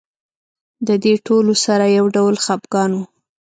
[0.87, 2.99] د دې ټولو سره یو ډول خپګان و.